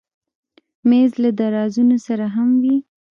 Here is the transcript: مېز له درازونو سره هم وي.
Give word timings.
مېز 0.89 1.11
له 1.23 1.29
درازونو 1.39 1.97
سره 2.07 2.25
هم 2.35 2.49
وي. 2.63 2.77